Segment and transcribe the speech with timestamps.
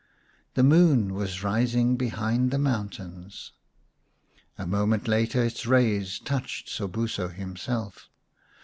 [0.55, 3.51] The moon was rising behind the mountains.
[4.57, 8.09] A moment later its rays touched Sobuso himself.